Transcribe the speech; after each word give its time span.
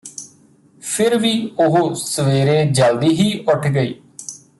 ਫਿਰ 0.83 1.15
ਵੀ 1.17 1.33
ਉਹ 1.59 1.93
ਸਵੇਰੇ 1.95 2.63
ਜਲਦੀ 2.65 3.09
ਹੀ 3.09 3.45
ਉੱਠ 3.47 3.67
ਗਈ 3.67 3.93